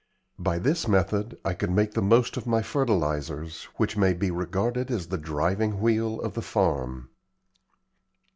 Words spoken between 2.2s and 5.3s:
of my fertilizers, which may be regarded as the